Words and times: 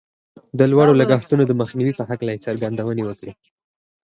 د 0.59 0.61
لوړو 0.71 0.93
لګښتونو 1.01 1.43
د 1.47 1.51
مخنيوي 1.61 1.93
په 1.99 2.03
هکله 2.09 2.31
يې 2.33 2.43
څرګندونې 2.45 3.03
وکړې. 3.05 3.31